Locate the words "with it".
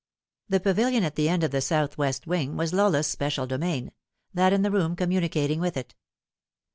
5.59-5.93